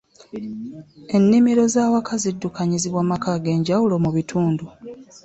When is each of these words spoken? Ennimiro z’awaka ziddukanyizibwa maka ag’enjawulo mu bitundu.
Ennimiro 1.17 1.63
z’awaka 1.73 2.13
ziddukanyizibwa 2.21 3.01
maka 3.11 3.27
ag’enjawulo 3.37 3.95
mu 4.03 4.09
bitundu. 4.17 4.65